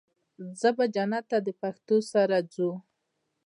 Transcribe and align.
زه 0.59 0.69
به 0.77 0.85
جنت 0.95 1.23
ته 1.31 1.37
د 1.45 1.49
پښتو 1.61 1.97
سره 2.11 2.37
ځو 2.53 2.69